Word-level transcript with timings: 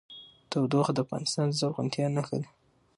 تودوخه 0.51 0.91
د 0.93 0.99
افغانستان 1.05 1.45
د 1.49 1.53
زرغونتیا 1.59 2.07
نښه 2.15 2.35
ده. 2.41 2.47